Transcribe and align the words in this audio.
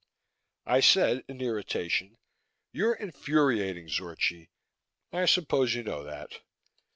I 0.65 0.79
said 0.79 1.23
in 1.27 1.41
irritation, 1.41 2.17
"You're 2.71 2.95
infuriating, 2.95 3.85
Zorchi. 3.87 4.49
I 5.13 5.27
suppose 5.27 5.75
you 5.75 5.83
know 5.83 6.03
that. 6.03 6.41